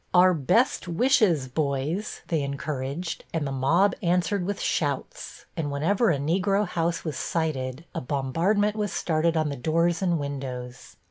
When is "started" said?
8.91-9.37